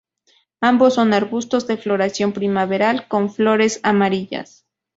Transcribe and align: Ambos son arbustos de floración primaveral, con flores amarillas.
Ambos 0.61 0.95
son 0.95 1.13
arbustos 1.13 1.67
de 1.67 1.77
floración 1.77 2.33
primaveral, 2.33 3.07
con 3.07 3.31
flores 3.31 3.79
amarillas. 3.83 4.65